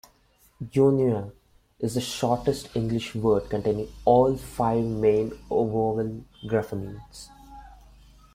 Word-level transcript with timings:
"Eunoia" 0.73 1.31
is 1.77 1.93
the 1.93 2.01
shortest 2.01 2.75
English 2.75 3.13
word 3.13 3.47
containing 3.51 3.87
all 4.03 4.35
five 4.35 4.83
main 4.83 5.29
vowel 5.47 6.25
graphemes. 6.47 7.29